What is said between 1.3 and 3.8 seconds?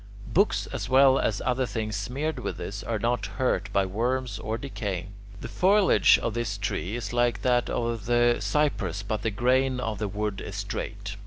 other things smeared with this are not hurt